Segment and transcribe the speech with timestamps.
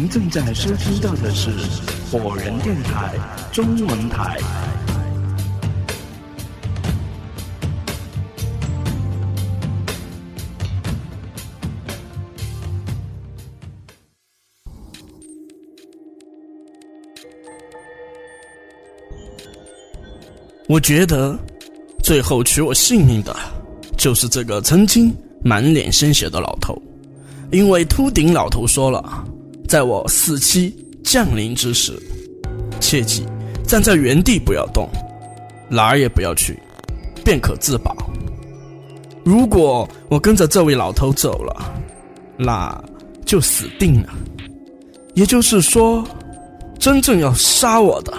[0.00, 1.50] 您正在收听到的是
[2.10, 3.14] 火人电台
[3.52, 4.38] 中文台。
[20.66, 21.38] 我觉得，
[22.02, 23.36] 最后取我性命的，
[23.98, 25.14] 就是这个曾经
[25.44, 26.80] 满脸鲜血的老头，
[27.52, 29.22] 因为秃顶老头说了，
[29.70, 30.74] 在我死期
[31.04, 31.92] 降临之时，
[32.80, 33.24] 切记
[33.64, 34.88] 站在原地不要动，
[35.68, 36.58] 哪儿也不要去，
[37.24, 37.96] 便可自保。
[39.24, 41.72] 如果我跟着这位老头走了，
[42.36, 42.76] 那
[43.24, 44.12] 就死定了。
[45.14, 46.04] 也就是说，
[46.76, 48.12] 真正要杀我的，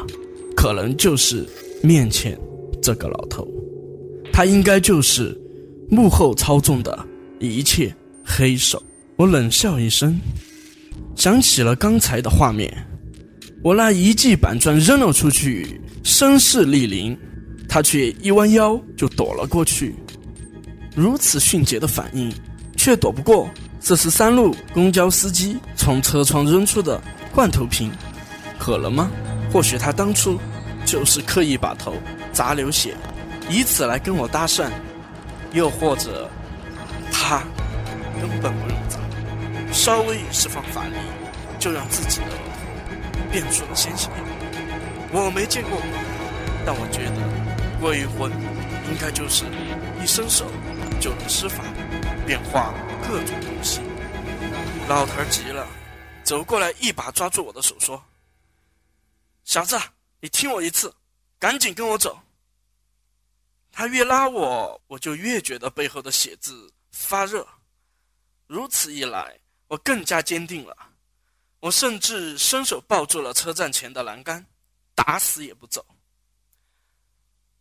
[0.56, 1.46] 可能就是。
[1.84, 2.40] 面前
[2.80, 3.46] 这个老头，
[4.32, 5.36] 他应该就是
[5.90, 6.98] 幕后操纵的
[7.40, 7.92] 一切
[8.24, 8.82] 黑手。
[9.16, 10.16] 我冷笑一声，
[11.22, 12.76] 想起了刚才的画面，
[13.62, 17.16] 我那一记板砖扔了出去，声势力凌，
[17.70, 19.94] 他却一弯腰就躲了过去。
[20.96, 22.34] 如此迅捷的反应，
[22.76, 23.48] 却躲不过
[23.80, 27.00] 这是三路公交司机从车窗扔出的
[27.32, 27.92] 罐头瓶，
[28.58, 29.12] 可能吗？
[29.54, 30.40] 或许他当初。
[30.84, 31.94] 就是刻意把头
[32.34, 32.96] 砸流血，
[33.48, 34.72] 以此来跟我搭讪，
[35.54, 36.28] 又或者
[37.12, 37.44] 他
[38.20, 38.98] 根本不用砸，
[39.74, 40.96] 稍微一释放法力，
[41.60, 42.38] 就让自己的头
[43.32, 44.10] 变出了鲜血。
[45.12, 45.82] 我没见过，
[46.66, 48.32] 但我觉得鬼魂
[48.92, 49.46] 应该就是
[50.02, 50.46] 一伸手
[51.00, 51.64] 就能施法，
[52.26, 52.74] 变化
[53.08, 53.82] 各种东西。
[54.88, 55.68] 老头急了，
[56.24, 58.04] 走过来一把抓住我的手说
[59.46, 59.80] ：“小子。”
[60.24, 60.94] 你听我一次，
[61.40, 62.16] 赶紧跟我走。
[63.72, 67.44] 他越拉我，我就越觉得背后的血字发热。
[68.46, 69.36] 如此一来，
[69.72, 70.76] 我更加坚定了。
[71.62, 74.46] 我甚至伸手抱住了车站前的栏杆，
[74.94, 75.86] 打死也不走。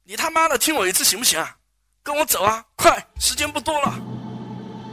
[0.03, 1.57] 你他妈的听我一次行不行啊？
[2.03, 2.67] 跟我走啊！
[2.75, 3.95] 快，时间不多了。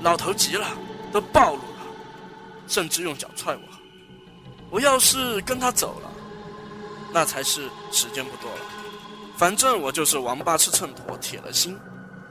[0.03, 0.77] 老头急了，
[1.11, 1.87] 都暴露了，
[2.67, 3.63] 甚至用脚踹我。
[4.69, 6.11] 我要是跟他走了。
[7.11, 8.61] 那才是时间不多了，
[9.37, 11.75] 反正我就是王八吃秤砣铁了心，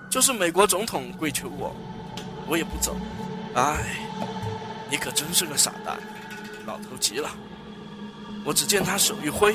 [0.08, 1.74] 就是美国总统跪求我，
[2.46, 2.94] 我也不走。
[3.54, 3.98] 哎，
[4.90, 5.98] 你可真是个傻蛋！
[6.66, 7.30] 老头急了，
[8.44, 9.54] 我只见他手一挥，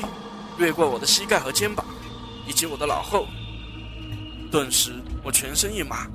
[0.58, 1.84] 掠过我的膝盖和肩膀，
[2.46, 3.26] 以及我的脑后，
[4.50, 6.06] 顿时我全身一麻，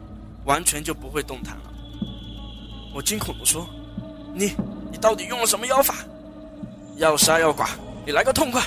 [0.46, 1.64] 完全就不会动弹了。
[2.94, 3.68] 我惊恐地说
[4.34, 4.56] ：“你，
[4.92, 5.96] 你到底用了什么妖法？
[6.96, 7.68] 要杀要剐，
[8.06, 8.62] 你来个痛快！”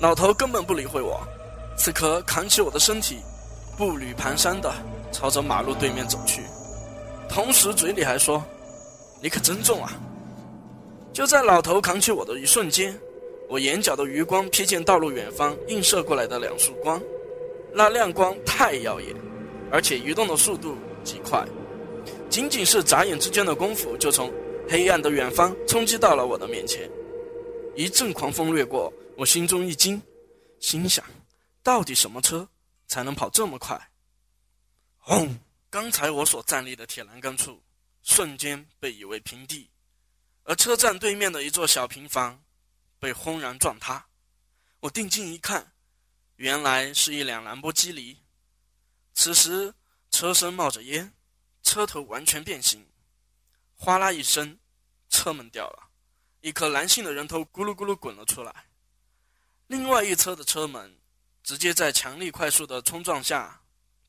[0.00, 1.20] 老头根本不理会我，
[1.76, 3.18] 此刻扛起我的身体，
[3.76, 4.72] 步履蹒跚的
[5.10, 6.42] 朝着马路对面走去，
[7.28, 8.44] 同时嘴里还说
[9.20, 9.92] ：“你可真重啊！”
[11.12, 12.98] 就在老头扛起我的一瞬间，
[13.48, 17.02] 我眼角的余光瞥见道路远方映射过来的两束光，
[17.72, 19.14] 那亮光太耀眼，
[19.72, 21.44] 而且移动的速度极快，
[22.30, 24.32] 仅仅是眨眼之间的功夫，就从
[24.68, 26.88] 黑暗的远方冲击到了我的面前，
[27.74, 28.92] 一阵狂风掠过。
[29.16, 30.00] 我心中一惊，
[30.60, 31.04] 心想：
[31.60, 32.48] 到底什么车
[32.86, 33.76] 才能跑这么快？
[34.98, 35.36] 轰！
[35.68, 37.58] 刚才我所站立的铁栏杆处，
[38.08, 39.70] 瞬间被夷为平地，
[40.44, 42.42] 而车站对面的一座小平房
[42.98, 44.08] 被轰然撞塌。
[44.80, 45.74] 我定睛一看，
[46.36, 48.18] 原来是一辆兰博基尼。
[49.12, 49.74] 此时
[50.10, 51.12] 车身冒着烟，
[51.62, 52.88] 车头完全变形，
[53.76, 54.58] 哗啦一声，
[55.10, 55.90] 车门掉了，
[56.40, 58.70] 一颗男性的人头咕噜咕噜滚了出来。
[59.66, 60.98] 另外一侧的车门
[61.42, 63.60] 直接在强力快速的冲撞下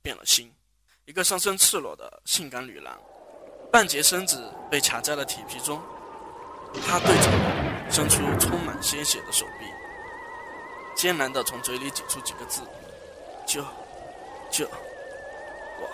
[0.02, 0.56] 变了形，
[1.04, 2.98] 一个上身赤裸的性感女郎，
[3.72, 5.80] 半截身子被卡在了铁皮中，
[6.88, 9.66] 他对着我伸出充满鲜血的手臂，
[10.96, 12.62] 艰难的从嘴里挤出几个字
[13.46, 13.64] ：“救，
[14.50, 14.66] 救
[15.80, 15.88] 我！”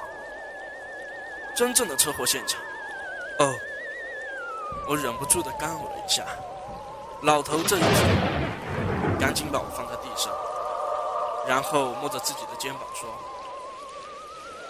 [1.53, 2.61] 真正的车祸现场，
[3.39, 3.53] 哦，
[4.87, 6.25] 我忍不住的干呕了一下，
[7.23, 8.35] 老头这一听。
[9.17, 10.33] 赶紧把我放在地上，
[11.47, 13.07] 然后摸着自己的肩膀说：“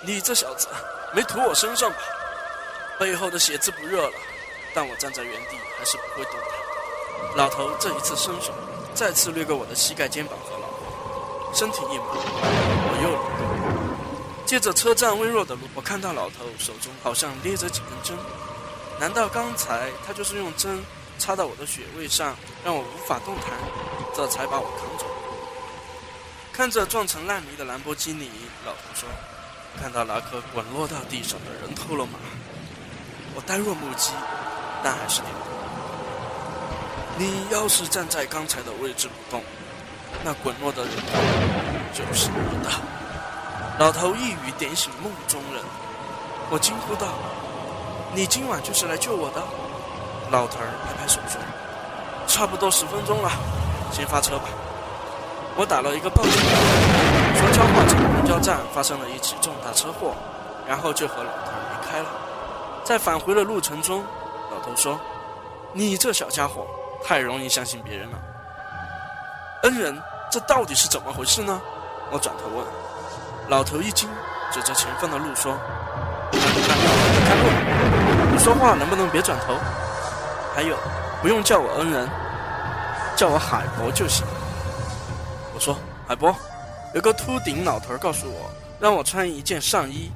[0.06, 0.68] 你这小子
[1.14, 1.98] 没涂我身上吧？
[3.00, 4.14] 背后的血渍不热了，
[4.74, 6.50] 但我站在原地还是不会动弹。”
[7.38, 8.54] 老头这一次伸手
[8.94, 14.46] 再次掠过我的膝盖、肩膀和脑后，身体一麻，我又了动。
[14.46, 18.16] 借着车站微弱的路，我看到老头手中好像捏着几根针，
[19.00, 20.84] 难道刚才他就是用针
[21.18, 23.52] 插到我的穴位上，让我无法动弹？
[24.16, 25.06] 这才把我扛走。
[26.54, 28.30] 看着撞成烂泥的兰博基尼，
[28.66, 29.10] 老头说
[29.82, 32.20] ：“看到那颗滚落到地上的人头了吗？”
[33.36, 34.12] 我呆若木鸡，
[34.82, 35.52] 但还是点头。
[37.18, 39.44] 你要是站在刚才的位置不动，
[40.24, 40.92] 那滚落的人
[41.94, 42.70] 就是你的。
[43.78, 45.62] 老头一语点醒梦中人，
[46.50, 47.08] 我惊呼道
[48.16, 49.44] ：“你今晚就是来救我的？”
[50.32, 51.40] 老头儿拍拍手说
[52.28, 53.30] ：“差不多十分钟了，
[53.92, 54.46] 先发车吧。”
[55.58, 60.16] 我打了一个报警，说交化城公交站发生了一起重大车祸，
[60.66, 62.08] 然后就和老头离开了。
[62.86, 64.04] 在返回的路程中，
[64.52, 64.98] 老头说
[65.74, 66.66] ：“你这小家伙。”
[67.04, 68.18] 太容易相信别人了，
[69.62, 70.02] 恩人，
[70.32, 71.62] 这到底是怎么回事呢？
[72.10, 72.66] 我转头问，
[73.48, 74.10] 老头一惊，
[74.52, 75.56] 指着前方的路说
[76.34, 76.62] ：“看路，
[77.28, 78.32] 看路！
[78.32, 79.54] 你说话能不能别转头？
[80.56, 80.76] 还有，
[81.22, 82.10] 不用叫我恩人，
[83.16, 84.26] 叫我海伯就行。”
[85.54, 85.78] 我说
[86.10, 86.36] ：“海伯，
[86.96, 88.50] 有个秃顶老头告诉我，
[88.80, 90.10] 让我穿一件上衣，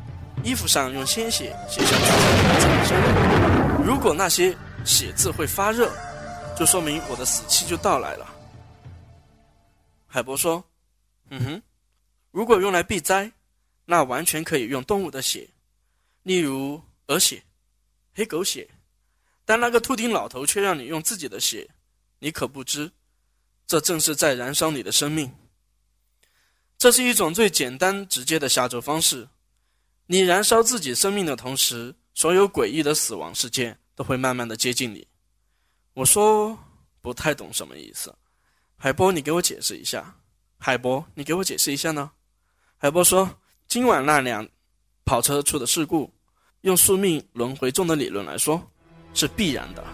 [0.43, 4.55] 衣服上用鲜血写下自己的生，如果那些
[4.85, 5.91] 血字会发热。”
[6.57, 8.27] 就说明我的死期就到来了。
[10.07, 10.61] 海博说
[11.31, 11.61] ：“嗯哼，
[12.31, 13.31] 如果用来避灾，
[13.85, 15.47] 那完全可以用动物的血，
[16.23, 17.41] 例如鹅血、
[18.13, 18.67] 黑狗血。
[19.45, 21.65] 但那个秃顶老头却让你用自己的血，
[22.19, 22.91] 你可不知，
[23.65, 25.33] 这正是在燃烧你的生命。
[26.77, 29.25] 这是一种最简单直接的下咒方式。
[30.11, 35.07] 你燃烧自己生命的同时，所有诡异的死亡事件都会慢慢的接近你。”
[35.93, 36.57] 我说
[36.99, 38.11] 不太懂什么意思，
[38.75, 40.15] 海波，你给我解释一下。
[40.57, 42.09] 海波，你给我解释一下呢？
[42.75, 43.29] 海波说，
[43.67, 44.49] 今晚那辆
[45.05, 46.11] 跑车出的事故，
[46.61, 48.59] 用宿命轮回中的理论来说，
[49.13, 49.85] 是必然的。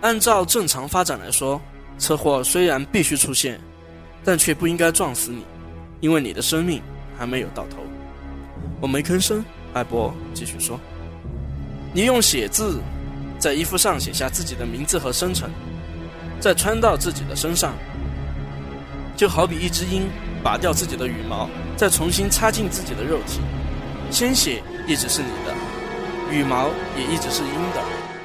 [0.00, 1.62] 按照正常发展来说，
[1.96, 3.60] 车祸虽然必须出现，
[4.24, 5.44] 但却不应该撞死你，
[6.00, 6.82] 因为你的生命
[7.16, 7.84] 还没有到头。
[8.82, 9.42] 我没吭声。
[9.72, 10.78] 艾博继续说，
[11.94, 12.78] 你用写字。
[13.38, 15.50] 在衣服上写下自己的名字和生辰，
[16.38, 17.74] 再穿到自己的身上，
[19.16, 20.02] 就好比一只鹰
[20.44, 23.40] 拔掉自己的羽毛，再重新插进自己的肉体。
[24.12, 25.52] 鲜血一直是你的，
[26.30, 27.82] 羽毛也一直是鹰的，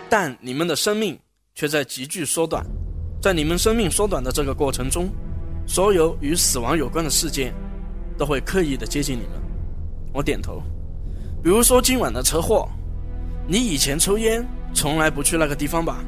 [0.07, 1.17] 但你们的生命
[1.55, 2.63] 却在急剧缩短。
[3.19, 5.09] 在你们生命缩短的这个过程中，
[5.65, 7.51] 所有与死亡有关的事件
[8.19, 9.46] 都会刻意的接近你们。
[10.17, 10.63] 我点头，
[11.43, 12.67] 比如说今晚的车祸，
[13.47, 14.43] 你以前抽烟。
[14.73, 16.03] 从来不去那个地方吧，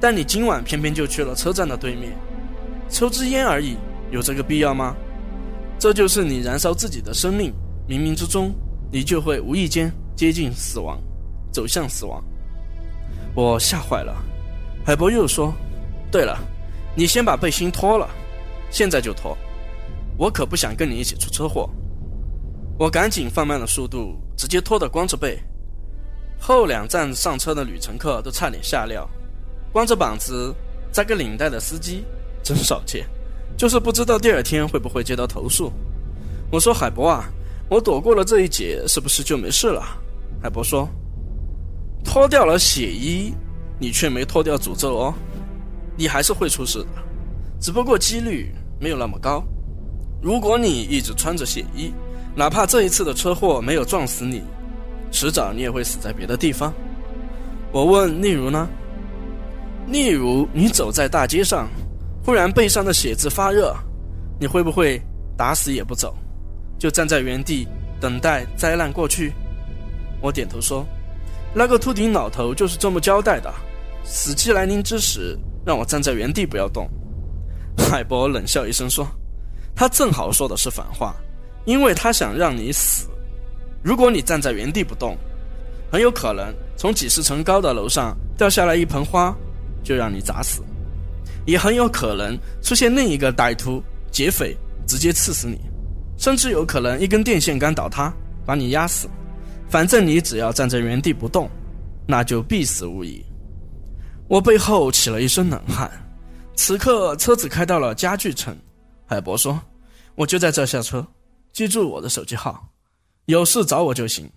[0.00, 2.12] 但你今晚偏偏就去了车站的对面，
[2.90, 3.76] 抽支烟而已，
[4.10, 4.94] 有这个必要吗？
[5.78, 7.52] 这就是你燃烧自己的生命，
[7.88, 8.52] 冥冥之中，
[8.92, 11.00] 你就会无意间接近死亡，
[11.50, 12.22] 走向死亡。
[13.34, 14.14] 我吓坏了。
[14.84, 15.54] 海博又说
[16.12, 16.38] ：“对了，
[16.96, 18.08] 你先把背心脱了，
[18.70, 19.36] 现在就脱，
[20.18, 21.68] 我可不想跟你一起出车祸。”
[22.78, 25.38] 我赶紧放慢了速度，直接脱得光着背。
[26.38, 29.08] 后两站上车的女乘客都差点吓尿，
[29.72, 30.54] 光着膀子
[30.92, 32.04] 扎个领带的司机
[32.42, 33.06] 真少见，
[33.56, 35.72] 就是不知道第二天会不会接到投诉。
[36.52, 37.24] 我说海博啊，
[37.70, 39.82] 我躲过了这一劫，是不是就没事了？
[40.42, 40.86] 海博说，
[42.04, 43.32] 脱掉了血衣，
[43.80, 45.14] 你却没脱掉诅咒哦，
[45.96, 46.88] 你还是会出事的，
[47.58, 49.42] 只不过几率没有那么高。
[50.22, 51.90] 如果你一直穿着血衣，
[52.36, 54.42] 哪怕这一次的车祸没有撞死你。
[55.10, 56.72] 迟早你也会死在别的地方。
[57.72, 58.68] 我问例如呢？
[59.88, 61.68] 例如你走在大街上，
[62.22, 63.74] 忽然背上的血渍发热，
[64.38, 65.00] 你会不会
[65.36, 66.14] 打死也不走，
[66.78, 67.66] 就站在原地
[68.00, 69.32] 等待灾难过去？
[70.20, 70.84] 我点头说
[71.54, 73.52] ：“那个秃顶老头就是这么交代的。
[74.04, 76.86] 死期来临之时，让我站在原地不要动。”
[77.78, 79.06] 海博冷笑一声说
[79.74, 81.14] ：“他正好说的是反话，
[81.66, 83.06] 因为他想让你死。”
[83.84, 85.16] 如果你站在原地不动，
[85.92, 89.36] 很有可能从几十层高的楼上掉下来一盆花，
[89.84, 90.62] 就让你砸死；
[91.46, 94.56] 也很有可能出现另一个歹徒劫匪，
[94.88, 95.56] 直接刺死你；
[96.18, 98.12] 甚至有可能一根电线杆倒塌，
[98.44, 99.08] 把你压死。
[99.68, 101.48] 反正你只要站在原地不动，
[102.06, 103.24] 那就必死无疑。
[104.28, 105.88] 我背后起了一身冷汗。
[106.56, 108.56] 此刻车子开到了家具城，
[109.06, 109.60] 海博说
[110.16, 111.06] ：“我就在这下车，
[111.56, 112.68] 记住我的手机号。”
[113.24, 114.30] 有事找我就行。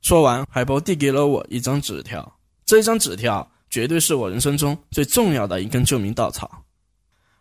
[0.00, 2.38] 说完，海波递给了我一张纸条。
[2.64, 6.64] 这张纸条绝对是我人生中最重要的一根救命稻草。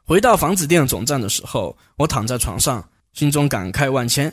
[0.03, 4.31] 回到房子店总站的时候，我躺在床上，心中感慨万千。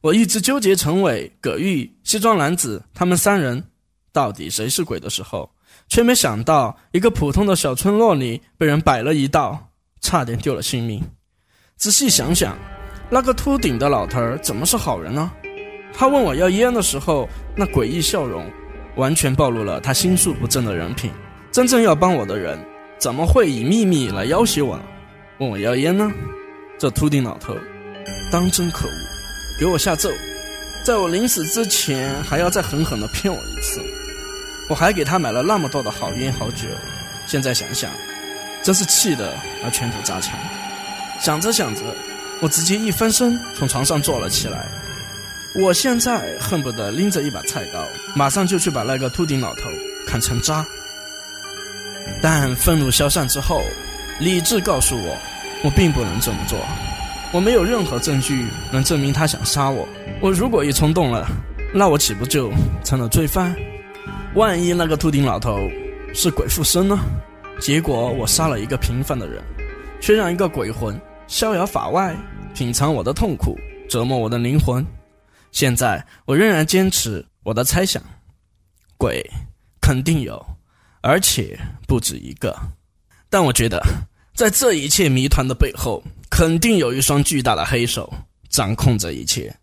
[0.00, 3.70] 我一直纠结陈伟、葛玉、西装男子他们三人
[4.12, 5.48] 到底谁是鬼的时候，
[5.88, 9.70] 却没想到一个普通的小村落里被人摆了一道，
[10.00, 11.02] 差点丢了性命。
[11.76, 12.58] 仔细想想，
[13.10, 15.30] 那个秃顶的老头儿怎么是好人呢？
[15.94, 18.44] 他问我要烟的时候，那诡异笑容，
[18.96, 21.10] 完全暴露了他心术不正的人品。
[21.50, 22.58] 真正要帮我的人，
[22.98, 24.82] 怎么会以秘密来要挟我呢？
[25.38, 26.10] 问我要烟呢？
[26.78, 27.56] 这秃顶老头，
[28.30, 28.92] 当真可恶，
[29.58, 30.10] 给我下咒，
[30.84, 33.80] 在我临死之前还要再狠狠地骗我一次。
[34.68, 36.68] 我还给他买了那么多的好烟好酒，
[37.26, 37.90] 现在想想，
[38.62, 39.34] 真是气得
[39.64, 40.38] 要拳头砸墙。
[41.18, 41.82] 想着想着，
[42.40, 44.66] 我直接一翻身从床上坐了起来。
[45.60, 49.62] 我现在恨不得拎着一把菜刀，马上就去把那个秃顶老头
[50.06, 50.64] 砍成渣。
[52.22, 53.62] 但愤怒消散之后，
[54.20, 55.16] 理智告诉我，
[55.64, 56.58] 我并不能这么做。
[57.32, 59.86] 我没有任何证据能证明他想杀我。
[60.20, 61.26] 我如果一冲动了，
[61.74, 62.50] 那我岂不就
[62.84, 63.54] 成了罪犯？
[64.34, 65.68] 万一那个秃顶老头
[66.14, 66.98] 是鬼附身呢？
[67.60, 69.42] 结果我杀了一个平凡的人，
[70.00, 72.16] 却让一个鬼魂逍遥法外，
[72.54, 73.56] 品尝我的痛苦，
[73.86, 74.84] 折磨我的灵魂。
[75.52, 78.02] 现在我仍然坚持我的猜想，
[78.96, 79.24] 鬼
[79.80, 80.44] 肯定有。
[81.00, 81.56] 而且
[81.86, 82.58] 不止一个，
[83.30, 83.80] 但我觉得，
[84.34, 88.12] 在这一切谜团的背后，肯定有一双巨大的黑手
[88.48, 89.54] 掌控着一切。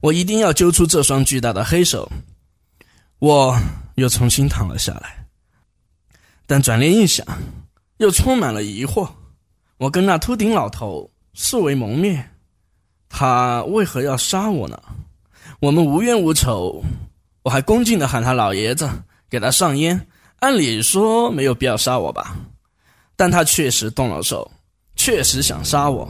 [0.00, 2.10] 我一定要揪出这双巨大的黑手。
[3.18, 3.54] 我
[3.96, 5.26] 又重新躺了下来，
[6.46, 7.26] 但转念一想，
[7.98, 9.10] 又充满了疑惑。
[9.80, 12.22] 我跟那秃顶老头素未谋面，
[13.08, 14.78] 他为何要杀我呢？
[15.58, 16.84] 我们无冤无仇，
[17.44, 18.86] 我还恭敬地喊他老爷子，
[19.30, 19.98] 给他上烟。
[20.40, 22.36] 按理说没有必要杀我吧，
[23.16, 24.50] 但他确实动了手，
[24.96, 26.06] 确实想杀我。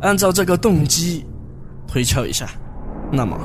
[0.00, 1.24] 按照这个动机
[1.86, 2.50] 推敲一下，
[3.12, 3.38] 那么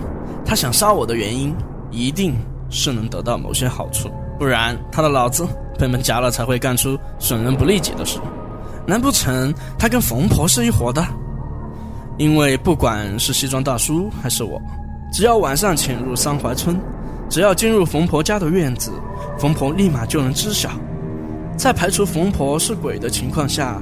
[0.44, 1.56] 他想杀我的原因
[1.92, 2.36] 一定
[2.72, 8.20] 是能得到某些好处，不然他的脑子被门夹了才会干出损人不利己的事。
[8.86, 11.06] 难不成他跟冯婆是一伙的？
[12.18, 14.62] 因为不管是西装大叔还是我，
[15.12, 16.80] 只要晚上潜入桑槐村，
[17.30, 18.92] 只要进入冯婆家的院子。
[19.40, 20.70] 冯婆立马就能知晓，
[21.58, 23.82] 在排除冯婆是鬼的情况下，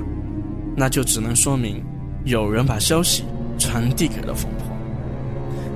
[0.76, 1.84] 那就只能说明
[2.24, 3.26] 有人把消息
[3.58, 4.68] 传递给了冯婆。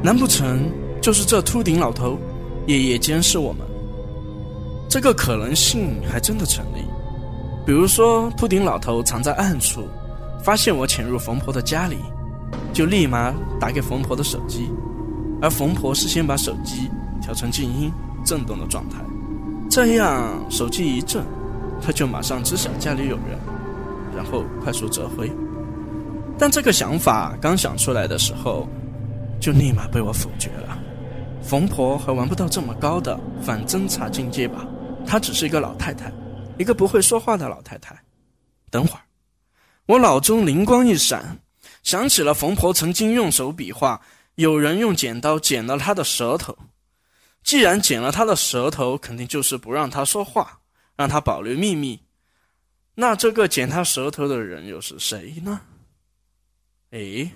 [0.02, 0.70] 难不成
[1.02, 2.18] 就是这秃顶老头
[2.68, 3.68] 夜夜监视我们？
[4.88, 6.86] 这个可能性还真的成立。
[7.66, 9.88] 比如说，秃顶老头藏在暗处，
[10.44, 11.98] 发现我潜入冯婆的家里，
[12.72, 14.70] 就立马打给冯婆的手机，
[15.42, 16.90] 而冯婆是先把手机
[17.22, 17.92] 调成静音、
[18.24, 18.98] 震动的状态。
[19.68, 21.24] 这样，手机一震，
[21.82, 23.40] 他就马上知晓家里有人，
[24.16, 25.32] 然后快速折回。
[26.38, 28.68] 但这个想法刚想出来的时候，
[29.40, 30.78] 就立马被我否决了。
[31.42, 34.66] 冯婆还玩不到这么高的反侦查境界吧？
[35.06, 36.12] 她只是一个老太太，
[36.58, 38.00] 一个不会说话的老太太。
[38.70, 39.02] 等会儿，
[39.86, 41.40] 我脑中灵光一闪，
[41.84, 44.02] 想起了冯婆曾经用手比划，
[44.36, 46.58] 有人用剪刀剪了她的舌头。
[47.44, 50.60] 既然剪了他的舌头，肯定就是不让他说话，
[50.96, 52.02] 让他保留秘密。
[52.96, 55.62] 那这个剪他舌头的人又是谁呢？
[56.90, 57.32] 哎，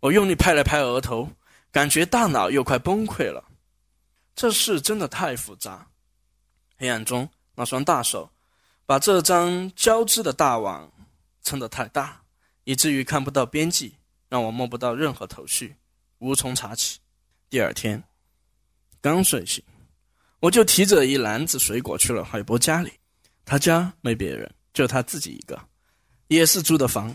[0.00, 1.30] 我用力拍了拍额头，
[1.72, 3.42] 感觉大脑又快崩溃了。
[4.34, 5.86] 这事真的太复杂。
[6.76, 8.30] 黑暗中，那双大手
[8.88, 10.90] 把这张交织的大网
[11.42, 12.22] 撑得太大，
[12.64, 13.94] 以至于看不到边际，
[14.30, 15.76] 让我摸不到任何头绪，
[16.20, 16.98] 无从查起。
[17.50, 18.02] 第二天。
[19.02, 19.62] 刚睡醒，
[20.40, 22.90] 我就提着一篮子水果去了海波家里。
[23.44, 25.60] 他家没别人，就他自己一个，
[26.28, 27.14] 也是租的房。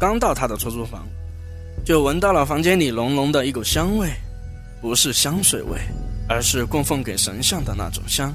[0.00, 1.06] 刚到他的出租房，
[1.84, 4.10] 就闻到了房间里浓浓的一股香味，
[4.80, 5.78] 不是香水味，
[6.26, 8.34] 而是供奉给神像的那种香，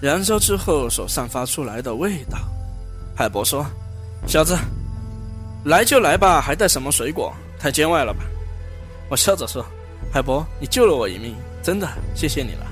[0.00, 2.38] 燃烧之后所散发出来的味道。
[3.16, 3.66] 海博说
[4.26, 4.56] ：“小子，
[5.64, 7.32] 来就来吧，还带什么水果？
[7.58, 8.20] 太见外了吧？”
[9.10, 9.64] 我笑着说
[10.12, 12.66] ：“海博，你救了我一命。”真的谢谢你了，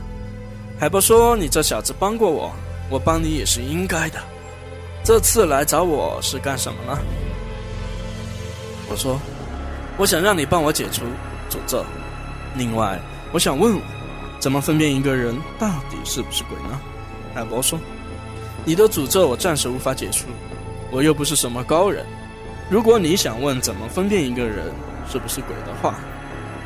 [0.79, 2.51] 海博说：“你这小子帮过我，
[2.89, 4.21] 我帮你也是应该的。
[5.05, 6.99] 这次来找我是干什么呢？”
[8.89, 9.21] 我说
[9.99, 11.05] ：“我想让你帮我解除
[11.51, 11.85] 诅咒。
[12.57, 12.99] 另外，
[13.33, 13.83] 我想问问，
[14.39, 16.81] 怎么分辨一个人到底是不是鬼呢？”
[17.37, 17.79] 海博说
[18.65, 20.27] ：“你的诅咒我暂时无法解除，
[20.91, 22.03] 我又不是什么高人。
[22.71, 24.73] 如果你想问怎么分辨一个人
[25.07, 25.97] 是不是鬼的话，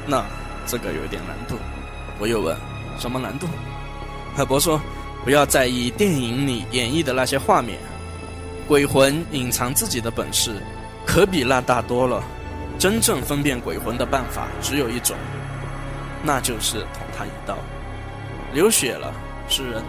[0.07, 0.25] 那
[0.69, 1.57] 这个有点难度。”
[2.21, 2.57] 我又问
[3.01, 3.49] ：“什么难度？”
[4.37, 4.81] 海博说
[5.25, 7.77] ：“不要在意电影里演绎的那些画面，
[8.69, 10.63] 鬼魂隐藏自己的本事
[11.05, 12.23] 可比那大多了。
[12.79, 15.17] 真正分辨鬼魂的办法只有一种，
[16.23, 17.59] 那就是捅他一刀。
[18.55, 19.13] 流血了
[19.49, 19.83] 是人，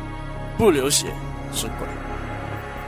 [0.62, 1.12] 不流血
[1.56, 1.88] 是鬼。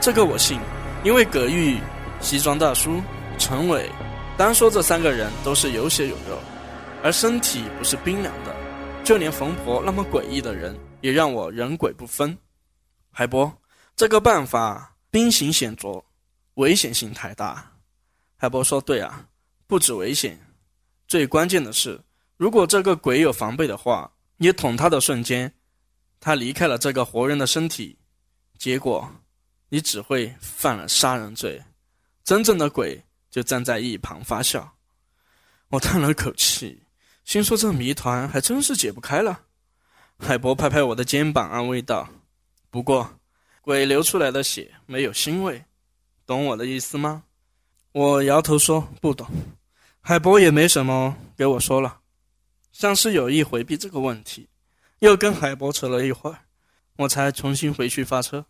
[0.00, 0.60] 这个我信，
[1.02, 1.80] 因为葛玉、
[2.20, 3.02] 西装大叔、
[3.36, 3.90] 陈伟，
[4.38, 6.38] 单说这三个人都是有血有肉，
[7.02, 8.54] 而身体不是冰凉的。”
[9.02, 12.38] 就连冯婆那么诡异的人，也让我人鬼不分。
[13.10, 13.52] 海波，
[13.96, 16.04] 这个办法兵行险着，
[16.54, 17.72] 危险性太大。
[18.36, 19.26] 海波说：“对啊，
[19.66, 20.38] 不止危险，
[21.08, 22.00] 最关键的是，
[22.36, 25.52] 如果这个鬼有防备的话，你捅他的瞬间，
[26.24, 27.98] 他离开了这个活人的身体，
[28.56, 29.06] 结果
[29.68, 31.62] 你只会犯了杀人罪，
[32.24, 32.98] 真正的鬼
[33.30, 34.74] 就站在一旁发笑。”
[35.68, 36.82] 我叹了口气，
[37.24, 39.38] 心说这谜团还真是解不开了。
[40.18, 42.08] 海波拍拍我的肩膀，安慰道
[42.70, 43.20] ：“不过，
[43.60, 45.62] 鬼流出来的血没有腥味，
[46.24, 47.24] 懂我的意思吗？”
[47.92, 49.28] 我摇头说：“不懂。”
[50.00, 52.00] 海波也没什么给我说了，
[52.72, 54.48] 像是有意回避这个问题。
[55.00, 56.38] 又跟海波扯了一会儿，
[56.96, 58.46] 我才重新回去发车。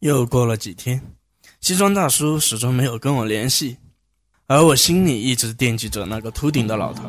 [0.00, 1.14] 又过了几天，
[1.60, 3.76] 西装大叔始终没有跟我联系。
[4.48, 7.08] 而我心里一直惦记着那个秃顶的老头，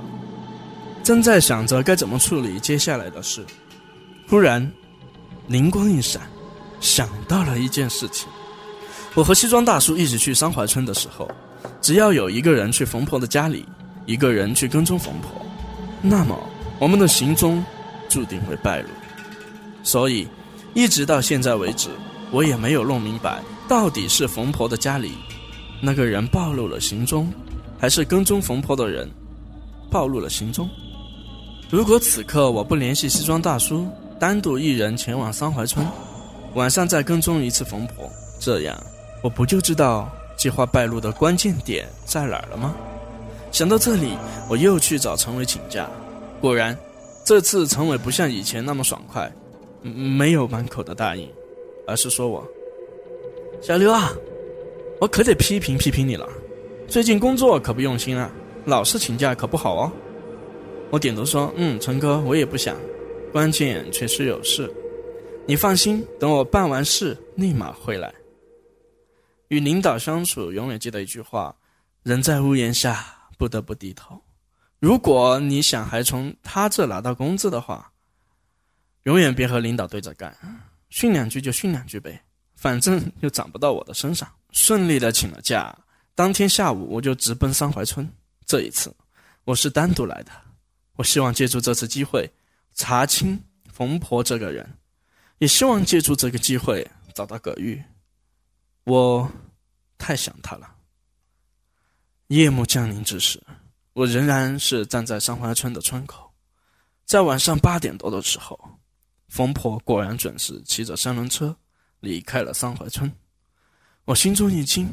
[1.03, 3.45] 正在想着该怎么处理接下来的事，
[4.29, 4.71] 忽然
[5.47, 6.21] 灵光一闪，
[6.79, 8.29] 想到了一件事情。
[9.13, 11.29] 我和西装大叔一起去三槐村的时候，
[11.81, 13.65] 只要有一个人去冯婆的家里，
[14.05, 15.29] 一个人去跟踪冯婆，
[16.01, 16.39] 那么
[16.79, 17.63] 我们的行踪
[18.09, 18.89] 注定会败露。
[19.83, 20.27] 所以，
[20.73, 21.89] 一直到现在为止，
[22.31, 25.13] 我也没有弄明白到底是冯婆的家里。
[25.81, 27.31] 那个人暴露了行踪，
[27.77, 29.09] 还是跟踪冯婆的人
[29.91, 30.69] 暴露了行踪？
[31.69, 33.87] 如果此刻我不联系西装大叔，
[34.19, 35.85] 单独一人前往桑槐村，
[36.53, 38.77] 晚上再跟踪一次冯婆，这样
[39.21, 42.73] 我不就知道计划败露的关键点在哪儿了吗？
[43.51, 44.17] 想到这里，
[44.49, 45.89] 我又去找陈伟请假。
[46.39, 46.77] 果然，
[47.23, 49.31] 这次陈伟不像以前那么爽快，
[49.81, 51.29] 没有满口的答应，
[51.87, 52.45] 而是说我
[53.61, 54.11] 小刘啊。
[54.99, 56.29] 我可得批评批评你了，
[56.87, 58.31] 最近工作可不用心啊，
[58.63, 59.91] 老是请假可不好哦。
[60.91, 62.77] 我点头说：“嗯，陈哥，我也不想，
[63.31, 64.71] 关键确实有事。
[65.45, 68.13] 你放心，等我办完事，立马回来。”
[69.49, 71.53] 与领导相处，永远记得一句话：
[72.03, 73.03] 人在屋檐下，
[73.37, 74.21] 不得不低头。
[74.83, 77.89] 如果你想还从他这拿到工资的话，
[79.03, 80.37] 永远别和领导对着干，
[80.89, 82.21] 训两句就训两句呗，
[82.57, 84.29] 反正又长不到我的身上。
[84.51, 85.73] 顺利的请了假，
[86.15, 88.05] 当天下午我就直奔三槐村。
[88.45, 88.93] 这一次，
[89.45, 90.31] 我是单独来的。
[90.97, 92.29] 我希望借助这次机会
[92.73, 93.41] 查清
[93.71, 94.69] 冯婆这个人，
[95.37, 97.81] 也希望借助这个机会找到葛玉。
[98.83, 99.31] 我
[99.97, 100.75] 太想他了。
[102.27, 103.41] 夜幕降临之时，
[103.93, 106.31] 我仍然是站在三槐村的村口。
[107.05, 108.59] 在晚上八点多的时候，
[109.27, 111.55] 冯婆果然准时骑着三轮车
[111.99, 113.11] 离开了三槐村。
[114.05, 114.91] 我心中一惊，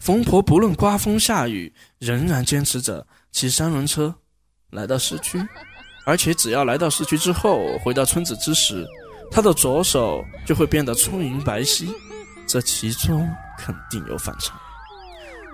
[0.00, 4.12] 冯婆不论刮风下雨，仍然坚持着骑三轮车
[4.70, 5.38] 来到市区，
[6.04, 8.84] 而且只要来到市区之后，回到村子之时，
[9.30, 11.88] 她的左手就会变得充盈白皙，
[12.46, 14.58] 这其中肯定有反常。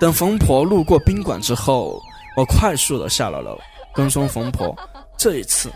[0.00, 2.02] 等冯婆路过宾馆之后，
[2.36, 3.58] 我快速的下了楼，
[3.94, 4.76] 跟踪冯婆。
[5.16, 5.70] 这一次，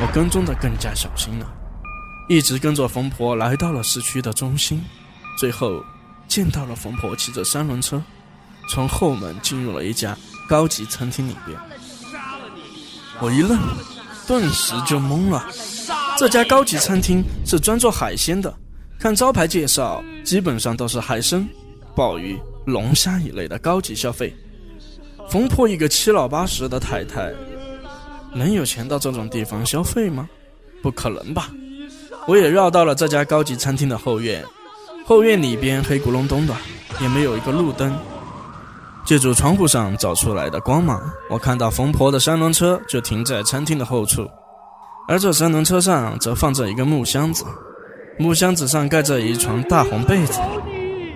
[0.00, 1.52] 我跟踪的更加小心了，
[2.28, 4.84] 一直跟着冯婆来到了市区的中心，
[5.38, 5.82] 最后。
[6.28, 8.02] 见到了冯婆骑着三轮车，
[8.68, 11.56] 从后门进入了一家高级餐厅里边。
[13.20, 13.56] 我一愣，
[14.26, 15.46] 顿时就懵了。
[16.18, 18.52] 这家高级餐厅是专做海鲜的，
[18.98, 21.48] 看招牌介绍，基本上都是海参、
[21.94, 24.34] 鲍鱼、龙虾一类的高级消费。
[25.28, 27.32] 冯婆一个七老八十的太太，
[28.32, 30.28] 能有钱到这种地方消费吗？
[30.82, 31.50] 不可能吧！
[32.26, 34.44] 我也绕到了这家高级餐厅的后院。
[35.04, 36.54] 后院里边黑咕隆咚的，
[37.00, 37.96] 也没有一个路灯。
[39.04, 44.28] 借助窗户上照出来的光芒，我看到冯婆的三轮车就停在餐厅的后处，
[45.06, 47.44] 而这三轮车上则放着一个木箱子，
[48.18, 50.40] 木箱子上盖着一床大红被子。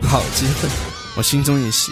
[0.02, 0.68] 好机会，
[1.16, 1.90] 我心中一喜，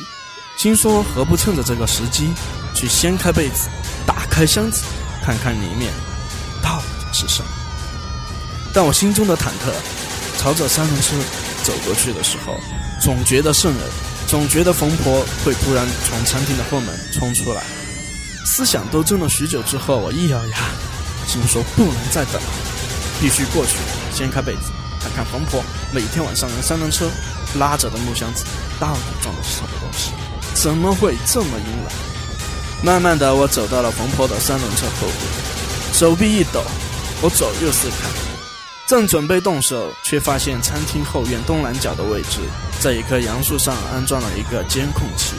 [0.58, 2.32] 心说何不趁着这个时机
[2.74, 3.68] 去掀开被子，
[4.04, 4.82] 打开箱子，
[5.22, 5.92] 看看里面
[6.60, 7.48] 到底是什么。
[8.74, 9.70] 但我心中的忐忑，
[10.36, 11.14] 朝着三轮车。
[11.62, 12.58] 走过去的时候，
[13.00, 13.82] 总觉得瘆人，
[14.26, 17.62] 总觉得冯婆会突然从餐厅的后门冲出来。
[18.44, 20.56] 思想斗争了许久之后，我一咬牙，
[21.26, 22.48] 心说不能再等了，
[23.20, 23.72] 必须过去
[24.12, 27.08] 掀开被子，看看冯婆每天晚上用三轮车
[27.56, 28.44] 拉着的木箱子
[28.80, 30.12] 到底装的是什么东西，
[30.60, 31.92] 怎么会这么阴冷？
[32.82, 36.64] 慢慢的，我走到了冯婆的三轮车后边，手臂一抖，
[37.22, 38.10] 我左右四看。
[38.84, 42.40] 正准备动手，却发现餐厅后院东南角的位置，
[42.80, 45.34] 在一棵杨树上安装了一个监控器，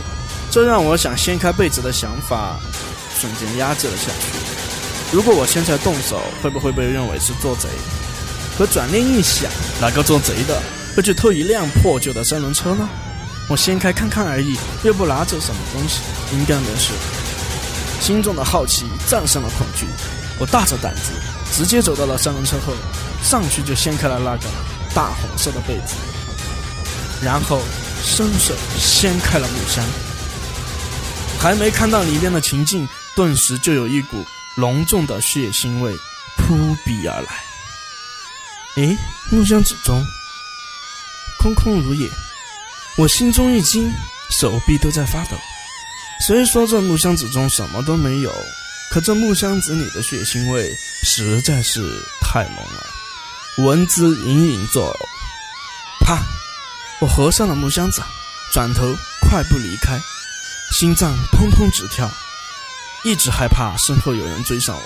[0.49, 2.58] 这让我想掀开被子的想法
[3.19, 4.38] 瞬间压制了下去。
[5.12, 7.67] 如果我现在动手，会不会被认为是做贼？
[8.58, 9.51] 可转念一想，
[9.82, 10.62] 哪个做贼的
[10.95, 12.88] 会去偷一辆破旧的三轮车呢？
[13.49, 16.01] 我掀开看看而已，又不拿走什么东西，
[16.33, 16.93] 应该没事。
[17.99, 19.88] 心中的好奇战胜了恐惧，
[20.38, 21.12] 我大着胆子
[21.51, 22.73] 直接走到了三轮车后，
[23.23, 24.43] 上去就掀开了那个
[24.93, 25.95] 大红色的被子，
[27.23, 27.59] 然后
[28.03, 29.83] 伸手掀开了木箱。
[31.39, 34.23] 还没看到里边的情境，顿时就有一股
[34.55, 35.91] 浓重的血腥味
[36.38, 37.27] 扑鼻而来。
[38.75, 38.95] 诶，
[39.31, 40.05] 木箱子中
[41.39, 42.07] 空空如也。
[42.99, 43.89] 我心中一惊，
[44.29, 45.38] 手臂都在发抖。
[46.19, 48.29] 虽说这木箱子中什么都没有，
[48.91, 56.05] 可这木箱子里的血腥味实在是太浓了，闻之隐隐作呕。
[56.05, 56.17] 啪！
[56.99, 58.01] 我合上了木箱子，
[58.51, 59.97] 转头快步离开，
[60.73, 62.12] 心脏砰砰直跳，
[63.05, 64.83] 一直害怕身后有人追上我。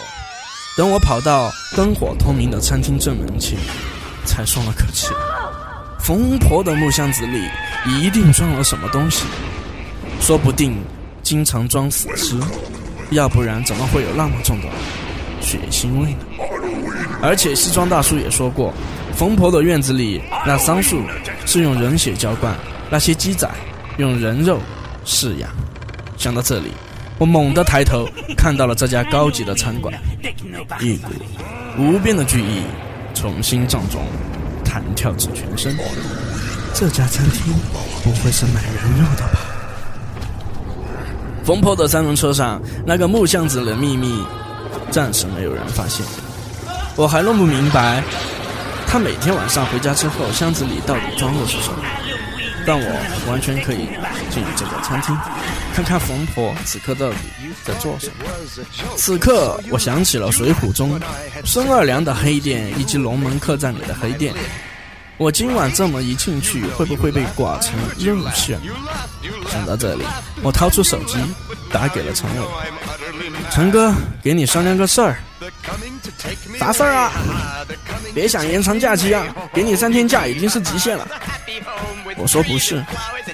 [0.77, 3.57] 等我跑到灯火通明的餐厅正门前，
[4.23, 5.07] 才松了口气。
[6.03, 7.47] 疯婆的木箱子里
[7.87, 9.23] 一定装了什么东西，
[10.19, 10.75] 说不定
[11.21, 12.37] 经常装死尸，
[13.11, 14.67] 要不然怎么会有那么重的
[15.39, 16.17] 血腥味呢？
[17.21, 18.73] 而且西装大叔也说过，
[19.15, 21.01] 疯婆的院子里那桑树
[21.45, 22.53] 是用人血浇灌，
[22.89, 23.49] 那些鸡仔
[23.95, 24.59] 用人肉
[25.05, 25.49] 饲养。
[26.17, 26.71] 想到这里，
[27.17, 29.93] 我猛地抬头看到了这家高级的餐馆，
[30.81, 31.11] 一股
[31.77, 32.63] 无边的惧意
[33.13, 34.01] 从心脏中。
[34.73, 35.77] 弹跳至全身。
[36.73, 37.53] 这家餐厅
[38.03, 39.39] 不会是卖人肉的吧？
[41.45, 44.25] 风坡的三轮车上那个木箱子的秘密，
[44.89, 46.03] 暂时没有人发现。
[46.95, 48.01] 我还弄不明白，
[48.87, 51.77] 他每天晚上回家之后，箱子里到底装的是什么。
[52.65, 53.87] 但我完全可以
[54.29, 55.17] 进这个餐厅，
[55.73, 57.17] 看看冯婆此刻到底
[57.63, 58.25] 在做什么。
[58.95, 60.99] 此刻，我想起了《水浒》中
[61.43, 64.33] 孙二娘的黑店以及龙门客栈里的黑店。
[65.17, 68.59] 我今晚这么一进去，会不会被剐成肉馅？
[69.49, 70.03] 想到这里，
[70.41, 71.17] 我掏出手机
[71.71, 72.41] 打给了陈伟
[73.51, 75.17] ：“陈哥，给你商量个事儿。
[76.57, 77.11] 啥事儿啊？
[78.13, 79.25] 别想延长假期啊！
[79.53, 81.07] 给你三天假已经是极限了。”
[82.17, 82.83] 我说不是，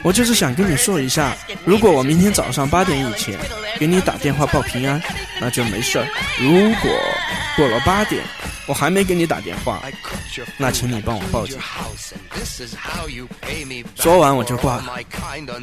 [0.03, 3.37] 我就是想跟你说一下，如果我明天早上八点以前
[3.77, 5.01] 给你打电话报平安，
[5.39, 6.05] 那就没事儿；
[6.39, 6.91] 如果
[7.55, 8.23] 过了八点，
[8.65, 9.81] 我还没给你打电话，
[10.57, 11.59] 那请你帮我报警。
[13.95, 14.85] 说完我就挂了，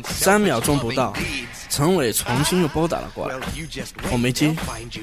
[0.04, 1.12] 三秒钟不到，
[1.68, 3.34] 陈伟重新又拨打了过来，
[4.10, 4.54] 我没接，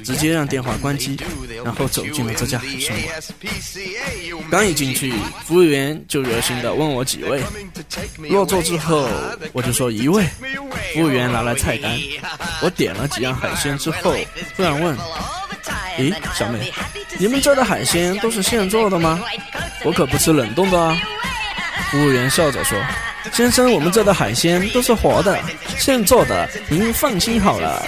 [0.03, 1.17] 直接让电话关机，
[1.63, 4.49] 然后走进了这家海鲜馆。
[4.49, 5.13] 刚一进去，
[5.45, 7.41] 服务员就热心的问我几位，
[8.29, 9.07] 落座之后
[9.51, 10.23] 我就说一位，
[10.93, 11.91] 服务员拿来菜单，
[12.61, 14.15] 我点了几样海鲜之后，
[14.55, 14.97] 突然问。
[15.97, 16.73] 咦，小妹，
[17.19, 19.21] 你们这的海鲜都是现做的吗？
[19.83, 20.99] 我可不吃冷冻的啊。
[21.91, 22.75] 服务员笑着说
[23.31, 25.39] ：“先生，我们这的海鲜都是活的，
[25.77, 27.83] 现做的，您放心好了。”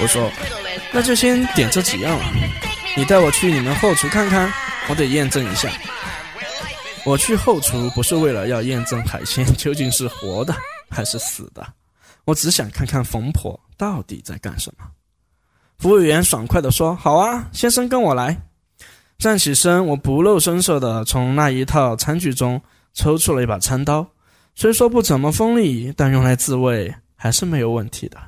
[0.00, 0.30] 我说
[0.92, 2.24] ：“那就先点这几样了，
[2.96, 4.52] 你带我去你们后厨看看，
[4.88, 5.68] 我得验证一下。”
[7.04, 10.54] 我去后厨不是为了要验证海鲜究竟是活的
[10.90, 11.66] 还是死的，
[12.24, 14.84] 我只想看看冯婆到底在干什么。
[15.78, 18.36] 服务员爽快地说：“好啊，先生，跟我来。”
[19.18, 22.60] 站起身，我不露声色地从那一套餐具中
[22.92, 24.06] 抽出了一把餐刀，
[24.60, 28.18] 虽说不怎么锋利，但用来自卫还是没有问题的。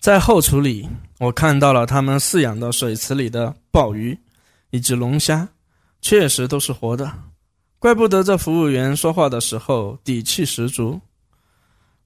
[0.00, 0.88] 在后厨里，
[1.20, 4.18] 我看到了他们饲养的水池里的鲍鱼
[4.70, 5.46] 以及龙虾，
[6.02, 7.08] 确实都是活的，
[7.78, 11.00] 怪不得这服务员说话的时候底气十足。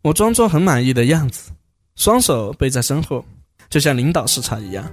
[0.03, 1.50] 我装作很满意的样子，
[1.96, 3.24] 双手背在身后。
[3.70, 4.85] 就像领导视察一样，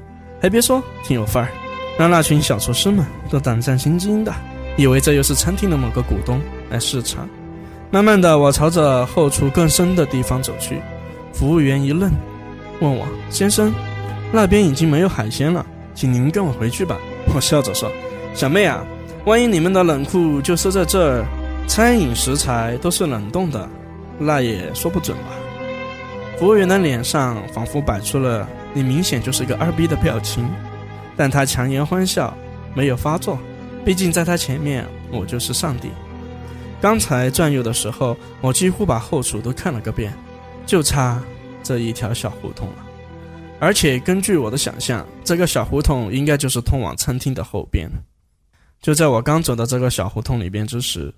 [0.41, 1.51] 还别说，挺有范儿，
[1.99, 4.33] 让那群小厨师们都胆战心惊的，
[4.77, 7.27] 以为这又是餐厅的某个股东来视察。
[7.89, 10.81] 慢慢的，我朝着后厨更深的地方走去。
[11.33, 12.11] 服务员一愣，
[12.81, 13.73] 问我：“先生，
[14.31, 16.97] 那边已经没有海鲜了，请您跟我回去吧。”
[17.33, 17.91] 我笑着说
[18.35, 18.85] ：“小妹啊，
[19.25, 21.25] 万一你们的冷库就设在这儿，
[21.67, 23.69] 餐饮食材都是冷冻的，
[24.19, 25.29] 那也说不准吧。”
[26.37, 28.47] 服务员的脸上仿佛摆出了。
[28.73, 30.47] 你明显就是个二逼的表情，
[31.15, 32.31] 但他强颜欢笑，
[32.75, 33.39] 没有发作。
[33.83, 35.89] 毕竟在他前面，我就是上帝。
[36.79, 40.13] 刚才转悠的时候，我几乎把后厨都看了个遍，
[40.65, 41.21] 就差
[41.63, 42.85] 这一条小胡同了。
[43.59, 47.89] 而且根据我的想象，这个小胡同应该就是通往餐厅的后边。
[48.79, 51.11] 就在我刚走到这个小胡同里边之时，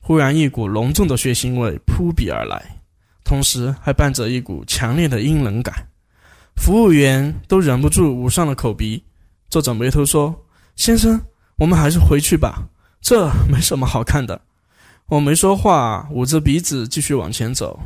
[0.00, 2.60] 忽然一股浓重的血腥味扑鼻而来，
[3.22, 5.86] 同时还伴着一股强烈的阴冷感。
[6.56, 9.00] 服务员都忍不住捂上了口鼻，
[9.48, 10.34] 皱着眉头说
[10.74, 11.20] ：“先生，
[11.54, 12.64] 我们还是回去吧，
[13.00, 14.40] 这没什么好看的。”
[15.08, 17.78] 我没说话，捂着鼻子继续往前走。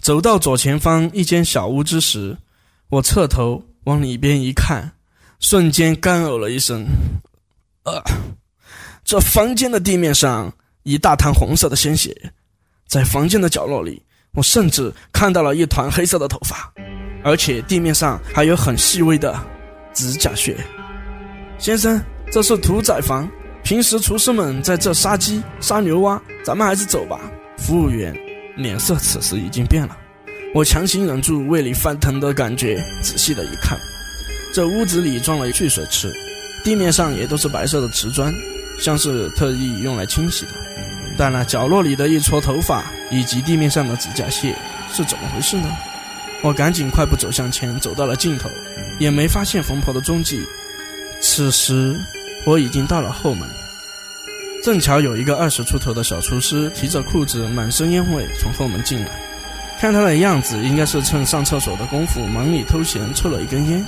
[0.00, 2.36] 走到左前方一间小屋之时，
[2.88, 4.92] 我侧头往里边一看，
[5.40, 6.86] 瞬间干呕了一声。
[7.84, 8.02] 呃，
[9.04, 10.52] 这房间的地面上
[10.84, 12.14] 一大滩红色的鲜血，
[12.86, 16.72] 在房间的角落里，我甚至看到了一团黑色的头发，
[17.24, 19.36] 而且地面上还有很细微的
[19.92, 20.56] 指甲屑。
[21.58, 23.28] 先生，这是屠宰房，
[23.66, 27.18] 平时厨师们在这杀鸡、杀牛蛙，咱们还是走吧。
[27.58, 28.16] 服务员。
[28.54, 29.98] 脸色此时已经变了，
[30.54, 33.76] 我强行忍住胃里翻腾的感觉，仔细的一看，
[34.54, 36.10] 这屋子里装了蓄水池，
[36.64, 38.32] 地面上也都是白色的瓷砖，
[38.80, 40.52] 像是特意用来清洗的。
[41.18, 44.54] 但那角落里的一撮头发以及地面上的指甲屑
[44.90, 45.68] 是怎么回事呢？
[46.40, 48.48] 我赶紧快步走向前，走到了尽头，
[49.00, 50.40] 也没发现冯婆的踪迹。
[51.20, 51.94] 此时
[52.46, 53.46] 我已经到了后门。
[54.62, 59.10] 正巧有一个二十出头的小厨师提着裤子，满身烟味从后门进来。
[59.80, 63.84] 看他的样子，应该是趁上厕所的功夫忙里偷闲抽了一根烟。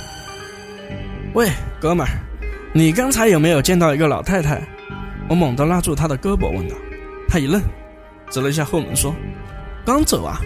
[1.33, 2.11] 喂，哥们儿，
[2.73, 4.61] 你刚才有没有见到一个老太太？
[5.29, 6.75] 我猛地拉住他的胳膊问道。
[7.27, 7.61] 他一愣，
[8.29, 9.15] 指了一下后门说
[9.85, 10.39] ：“刚走啊。”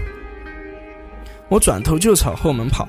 [1.50, 2.88] 我转头就朝后门跑。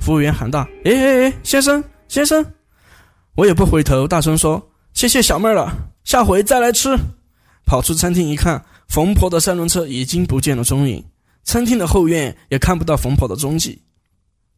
[0.00, 2.44] 服务员喊道：“哎哎哎，先生，先生！”
[3.34, 6.96] 我也不回头，大声说：“谢谢小妹了。”下回再来吃。
[7.64, 11.02] 跑出餐厅一看，冯婆的三轮车已经不见了踪影，
[11.44, 13.80] 餐厅的后院也看不到冯婆的踪迹。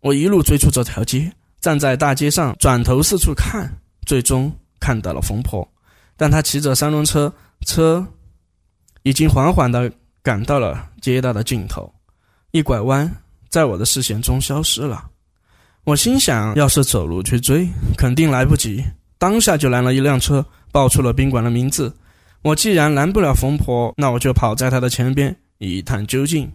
[0.00, 3.70] 我一路追出这条街，站在大街上，转头四处看，
[4.06, 5.66] 最终看到了冯婆，
[6.16, 7.32] 但她骑着三轮车，
[7.66, 8.04] 车
[9.02, 11.92] 已经缓缓地赶到了街道的尽头，
[12.50, 15.10] 一拐弯，在我的视线中消失了。
[15.84, 18.82] 我心想，要是走路去追，肯定来不及，
[19.18, 20.44] 当下就拦了一辆车。
[20.72, 21.94] 报出了宾馆的名字，
[22.42, 26.50] 我既然拦不了冯婆，那我就跑在她的前边一探究竟。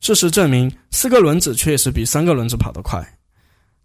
[0.00, 3.04] 事实证明，四个轮子确实比三个轮子跑得快。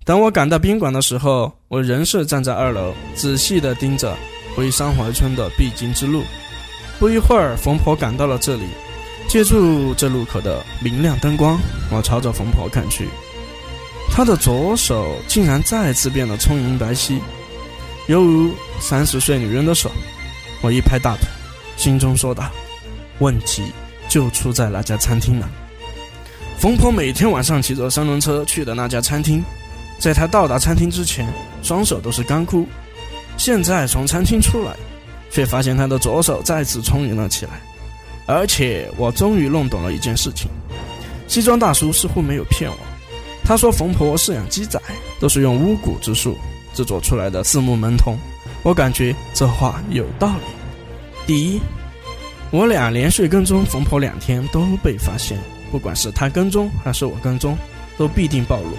[0.05, 4.15] 等我赶到宾馆的时候，我仍是站在二楼，仔细地盯着
[4.55, 6.21] 回山怀村的必经之路。
[6.99, 8.65] 不一会儿，冯婆赶到了这里，
[9.27, 13.07] 借助这路口的明亮灯光，我朝着冯婆看去，
[14.13, 17.19] 他的左手竟然再次变得充盈白皙。
[18.07, 19.89] 犹如三十岁女人的手，
[20.61, 21.27] 我一拍大腿，
[21.77, 22.51] 心中说道
[23.19, 23.71] ：“问题
[24.09, 25.49] 就出在那家餐厅了。”
[26.59, 29.41] 冯婆每天晚上骑着三轮车去的那家餐厅，
[29.97, 31.25] 在她到达餐厅之前，
[31.63, 32.67] 双手都是干枯。
[33.37, 34.75] 现在从餐厅出来，
[35.31, 37.61] 却发现她的左手再次充盈了起来。
[38.27, 40.49] 而且，我终于弄懂了一件事情：
[41.27, 42.77] 西装大叔似乎没有骗我。
[43.51, 44.81] 他说，冯婆饲养鸡仔
[45.19, 46.37] 都是用巫蛊之术。
[46.73, 48.17] 制作出来的四目门童，
[48.63, 51.25] 我感觉这话有道理。
[51.27, 51.59] 第一，
[52.49, 55.37] 我俩连续跟踪冯婆两天都被发现，
[55.69, 57.57] 不管是他跟踪还是我跟踪，
[57.97, 58.69] 都必定暴露。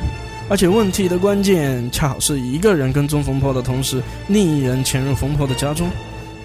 [0.49, 5.91] 而且问题的关键恰好是一个人跟踪冯婆的同时，另一人潜入冯婆的家中，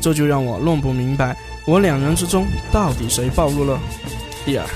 [0.01, 3.79] 这就让我弄不明白，我两人之中到底谁暴露了。
[4.45, 4.67] 第二。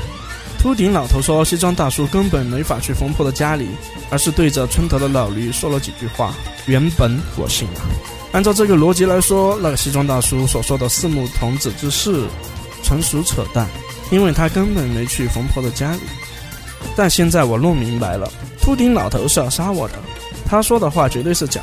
[0.62, 3.68] 秃顶老头说：“西装大叔根本没法去冯婆的家里，
[4.12, 6.36] 而是对着村头的老驴说了几句话。
[6.68, 7.82] 原本我信了。
[8.32, 12.28] 按照这个逻辑来说，那个西装大叔所说的四目童子之事，
[12.84, 13.68] 纯属扯淡，
[14.12, 16.02] 因为他根本没去冯婆的家里。
[16.96, 19.96] 但现在我弄明白了，秃顶老头是要杀我的，
[20.46, 21.60] 他说的话绝对是假。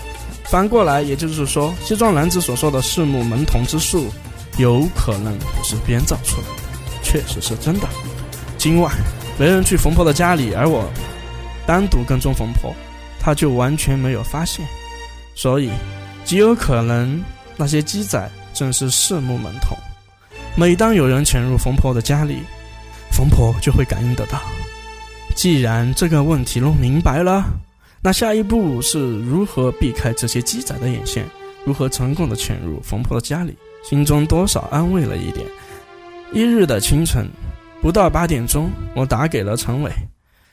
[0.46, 4.08] 反过来，也就是说，西装男子所说的四目门童之术，
[4.56, 7.87] 有可能不是编造出来的，确实是真的。”
[8.59, 8.92] 今晚
[9.38, 10.85] 没人去冯婆的家里，而我
[11.64, 12.75] 单独跟踪冯婆，
[13.21, 14.66] 他就完全没有发现，
[15.37, 15.71] 所以
[16.25, 17.23] 极有可能
[17.57, 19.79] 那些鸡仔正是四目门童。
[20.57, 22.42] 每当有人潜入冯婆的家里，
[23.12, 24.40] 冯婆就会感应得到。
[25.37, 27.44] 既然这个问题弄明白了，
[28.03, 31.25] 那下一步是如何避开这些鸡仔的眼线，
[31.64, 33.57] 如何成功的潜入冯婆的家里？
[33.88, 35.47] 心中多少安慰了一点。
[36.33, 37.31] 一日的清晨。
[37.81, 39.93] 不到八点钟，我打给了陈伟，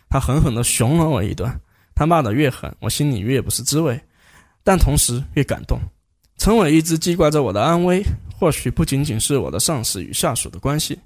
[0.09, 1.51] 他狠狠地熊了我一顿。
[1.95, 3.99] 他骂得越狠，我心里越不是滋味，
[4.63, 5.79] 但同时越感动。
[6.37, 8.03] 陈伟一直记挂着我的安危，
[8.37, 10.99] 或许不仅仅是我的上司与下属的关系，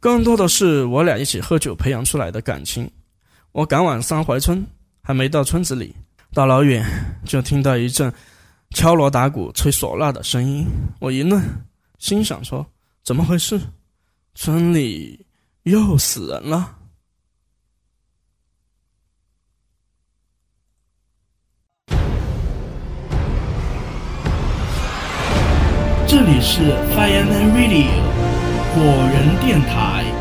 [0.00, 2.90] 更多的是我俩一起喝酒培养出来的感情。
[3.50, 4.64] 我赶往三槐村，
[5.02, 5.94] 还没到村子里，
[6.32, 6.82] 大老远
[7.26, 8.12] 就听到一阵
[8.70, 10.64] 敲锣打鼓、吹唢呐的声音。
[10.98, 11.42] 我一愣，
[11.98, 12.64] 心想说：
[13.04, 13.60] 怎么回事？
[14.34, 15.26] 村里？
[15.64, 16.76] 又死人了。
[26.06, 28.12] 这里是 Fireman Radio。
[28.74, 30.11] 火人电台。